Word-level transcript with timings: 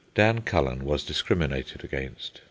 Dan 0.15 0.41
Cullen 0.41 0.83
was 0.83 1.03
discriminated 1.05 1.83
against. 1.83 2.39